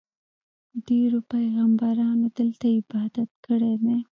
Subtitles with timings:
[0.87, 3.97] ډېرو پیغمبرانو دلته عبادت کړی دی.